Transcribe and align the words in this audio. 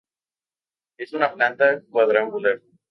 Es 0.97 1.11
de 1.11 1.27
planta 1.35 1.79
cuadrangular. 1.91 2.59